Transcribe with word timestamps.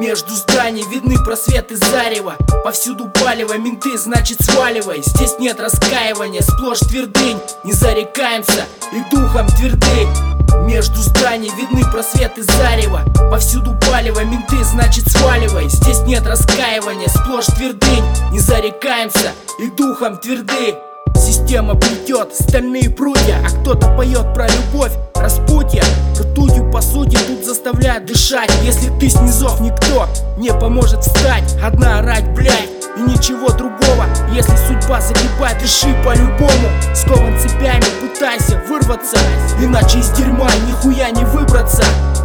Между 0.00 0.30
зданий 0.30 0.82
видны 0.90 1.22
просветы 1.22 1.76
зарева. 1.76 2.36
Повсюду 2.64 3.10
палево, 3.22 3.58
менты, 3.58 3.98
значит 3.98 4.40
сваливай. 4.40 5.02
Здесь 5.04 5.38
нет 5.38 5.60
раскаивания, 5.60 6.40
сплошь 6.40 6.78
твердынь. 6.78 7.38
Не 7.64 7.74
зарекаемся 7.74 8.64
и 8.92 9.14
духом 9.14 9.46
тверды 9.48 10.08
между 10.66 10.96
зданий 10.96 11.50
видны 11.54 11.82
просветы 11.90 12.42
зарева. 12.44 13.02
Повсюду 13.30 13.76
палево, 13.90 14.24
менты, 14.24 14.64
значит 14.64 15.06
сваливай. 15.06 15.68
Здесь 15.68 16.00
нет 16.06 16.26
раскаивания, 16.26 17.08
сплошь 17.08 17.46
твердынь. 17.46 18.04
Не 18.32 18.38
зарекаемся 18.38 19.32
и 19.58 19.68
духом 19.70 20.16
тверды. 20.16 20.76
Система 21.14 21.74
плетет 21.74 22.34
стальные 22.34 22.88
прутья 22.88 23.44
А 23.44 23.50
кто-то 23.50 23.94
поет 23.96 24.32
про 24.32 24.46
любовь, 24.48 24.92
заставляет 27.50 28.06
дышать. 28.06 28.48
Если 28.62 28.90
ты 29.00 29.08
снизов 29.08 29.60
никто 29.60 30.06
не 30.36 30.52
поможет 30.52 31.00
встать. 31.00 31.56
Одна 31.60 31.98
орать, 31.98 32.28
блядь, 32.30 32.70
и 32.96 33.00
ничего 33.00 33.48
другого. 33.48 34.06
Если 34.32 34.54
судьба 34.68 35.00
загибает, 35.00 35.60
реши 35.60 35.92
по-любому. 36.04 36.68
Скован 36.94 37.36
цепями, 37.40 37.82
пытайся 38.00 38.62
вырваться. 38.68 39.16
Иначе 39.60 39.98
из 39.98 40.10
дерьма 40.10 40.48
нихуя 40.68 41.10
не 41.10 41.24
выбраться. 41.24 41.82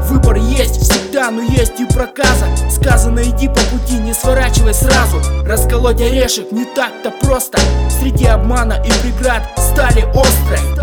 Выбор 0.09 0.35
есть 0.35 0.81
всегда, 0.81 1.31
но 1.31 1.41
есть 1.41 1.79
и 1.79 1.85
проказа. 1.85 2.45
Сказано 2.69 3.21
иди 3.21 3.47
по 3.47 3.61
пути, 3.71 3.97
не 3.97 4.13
сворачивай 4.13 4.75
сразу. 4.75 5.19
Расколоть 5.43 6.01
орешек 6.01 6.51
не 6.51 6.65
так-то 6.65 7.09
просто. 7.25 7.57
Среди 7.99 8.25
обмана 8.25 8.73
и 8.85 8.91
преград 9.01 9.41
стали 9.57 10.01
острой 10.01 10.75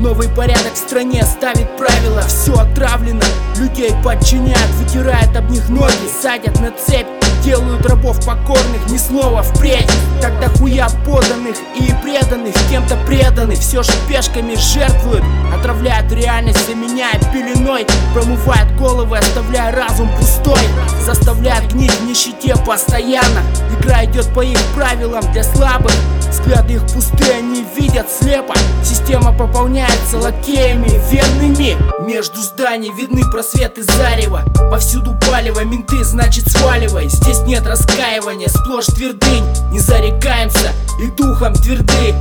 Новый 0.00 0.30
порядок 0.30 0.72
в 0.72 0.78
стране 0.78 1.22
ставит 1.24 1.76
правила. 1.76 2.22
Все 2.22 2.54
отравлено, 2.54 3.20
людей 3.58 3.92
подчиняют 4.02 4.70
Вытирают 4.78 5.36
об 5.36 5.50
них 5.50 5.68
ноги, 5.68 5.92
садят 6.22 6.58
на 6.58 6.70
цепь 6.70 7.06
Делают 7.44 7.84
рабов 7.84 8.24
покорных, 8.24 8.88
ни 8.90 8.96
слова 8.96 9.42
впредь. 9.42 9.90
Тогда 10.22 10.48
хуя 10.48 10.88
поданных 11.04 11.56
и 11.78 11.92
преданных 12.02 12.54
Кем-то 12.70 12.96
преданных, 13.06 13.58
все 13.58 13.82
же 13.82 13.92
пешками 14.08 14.54
жертвуют 14.54 15.24
Отравляют 15.54 16.10
реальность, 16.12 16.66
заменяя 16.66 17.18
пеленой. 17.32 17.86
Промывают 18.14 18.74
головы, 18.78 19.18
оставляя 19.18 19.70
разум 19.70 20.08
пустой. 20.16 20.60
Заставляют 21.04 21.72
гнить 21.72 21.92
в 21.92 22.06
нищете 22.06 22.54
постоянно. 22.66 23.42
Игра 23.78 24.06
идет 24.06 24.32
по 24.32 24.40
их 24.40 24.58
правилам 24.74 25.20
для 25.32 25.44
слабых 25.44 25.92
Взгляды 26.40 26.74
их 26.74 26.86
пустые, 26.86 27.38
они 27.38 27.64
видят 27.76 28.06
слепо. 28.10 28.54
Система 28.82 29.32
пополняется 29.32 30.18
лакеями 30.18 30.90
верными 31.10 31.76
Между 32.04 32.40
зданий 32.40 32.90
видны 32.92 33.22
просветы 33.30 33.82
зарева. 33.82 34.42
Повсюду 34.70 35.16
палево, 35.28 35.60
менты, 35.64 36.02
значит 36.02 36.50
сваливай. 36.50 37.08
Здесь 37.08 37.40
нет 37.40 37.66
раскаивания, 37.66 38.48
сплошь 38.48 38.86
твердынь. 38.86 39.44
Не 39.70 39.80
зарекаемся 39.80 40.72
и 41.02 41.10
духом 41.10 41.52
тверды. 41.54 42.14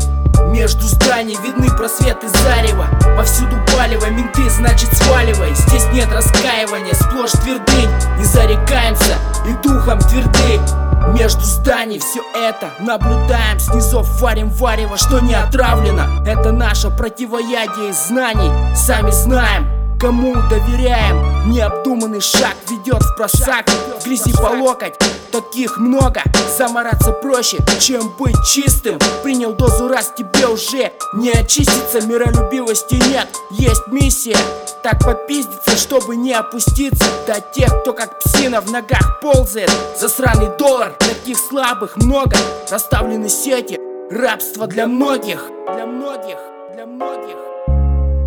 Между 0.51 0.81
зданий 0.81 1.37
видны 1.43 1.69
просветы 1.69 2.27
зарева. 2.43 2.87
Повсюду 3.15 3.55
палево, 3.75 4.07
менты, 4.07 4.49
значит 4.49 4.89
между 11.19 11.41
зданий. 11.41 11.99
Все 11.99 12.21
это 12.33 12.71
наблюдаем 12.79 13.59
Снизов 13.59 14.21
варим 14.21 14.49
варево, 14.49 14.97
что 14.97 15.19
не 15.19 15.33
отравлено. 15.33 16.23
Это 16.25 16.51
наше 16.51 16.89
противоядие 16.89 17.89
из 17.89 18.07
знаний. 18.07 18.49
Сами 18.75 19.11
знаем, 19.11 19.67
кому 19.99 20.33
доверяем. 20.49 21.51
Необдуманный 21.51 22.21
шаг 22.21 22.55
ведет 22.69 23.03
в 23.03 23.15
просак. 23.17 23.65
Грязи 24.05 24.33
по 24.33 24.47
локоть, 24.47 24.95
таких 25.31 25.77
много. 25.77 26.21
Замораться 26.57 27.11
проще, 27.11 27.57
чем 27.79 28.11
быть 28.17 28.35
чистым. 28.45 28.99
Принял 29.23 29.53
дозу 29.53 29.87
раз, 29.87 30.13
тебе 30.15 30.47
уже 30.47 30.91
не 31.15 31.31
очиститься. 31.31 32.01
Миролюбивости 32.01 32.95
нет, 33.09 33.27
есть 33.51 33.87
миссия. 33.87 34.37
Так 34.83 35.03
попиздиться, 35.03 35.77
чтобы 35.77 36.15
не 36.15 36.33
опуститься. 36.33 37.05
До 37.27 37.41
тех, 37.41 37.81
кто 37.81 37.93
как 37.93 38.19
псина 38.19 38.61
в 38.61 38.71
ногах 38.71 39.19
ползает. 39.21 39.71
Засраный 39.99 40.55
доллар, 40.57 40.93
таких 40.99 41.37
слабых 41.37 41.97
много. 41.97 42.35
Расставлены 42.69 43.29
сети, 43.29 43.79
рабство 44.11 44.67
для 44.67 44.87
многих. 44.87 45.45
Для 45.73 45.85
многих, 45.85 46.37
для 46.73 46.85
многих. 46.85 47.37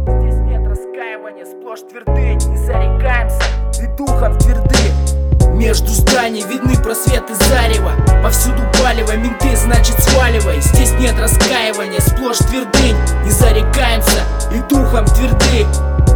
Здесь 0.07 0.41
нет 0.41 0.69
раскаивания, 0.69 1.47
сплошь 1.47 1.81
тверды. 1.81 2.34
Не 2.34 2.67
зарекаемся 2.67 3.41
и 3.83 3.97
духом 3.97 4.39
тверды 4.39 5.12
между 5.62 5.91
зданий 5.91 6.43
видны 6.43 6.75
просветы 6.75 7.34
зарева. 7.49 7.93
Повсюду 8.21 8.62
палево, 8.83 9.12
менты, 9.12 9.56
значит 9.56 9.95
сваливай. 10.00 10.61
Здесь 10.61 10.91
нет 10.99 11.15
раскаивания, 11.17 12.00
сплошь 12.00 12.39
твердынь. 12.39 12.97
Не 13.25 13.31
зарекаемся 13.31 14.22
и 14.53 14.59
духом 14.69 15.05
тверды 15.06 15.65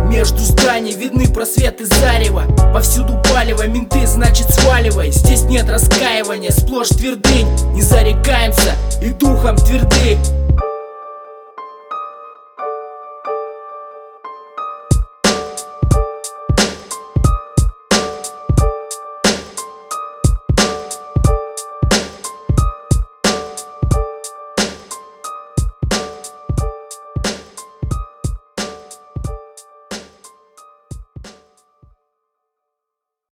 между 0.09 0.39
зданий 0.39 0.97
видны 0.97 1.29
просветы 1.29 1.87
зарева. 1.87 2.43
Повсюду 2.75 3.23
палево, 3.33 3.69
менты, 3.69 4.05
значит 4.09 4.51
сваливай. 4.51 5.12
Здесь 5.12 5.43
нет 5.43 5.71
раскаивания, 5.71 6.51
сплошь 6.51 6.89
твердынь. 6.89 7.49
Не 7.73 7.83
зарекаемся 7.83 8.75
и 9.01 9.11
духом 9.11 9.55
тверды 9.56 10.19